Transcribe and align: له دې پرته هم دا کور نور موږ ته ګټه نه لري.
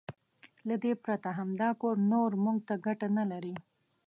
له 0.67 0.75
دې 0.83 0.93
پرته 1.03 1.29
هم 1.37 1.49
دا 1.61 1.69
کور 1.81 1.95
نور 2.11 2.29
موږ 2.43 2.57
ته 2.67 2.73
ګټه 2.85 3.07
نه 3.17 3.23
لري. 3.31 3.55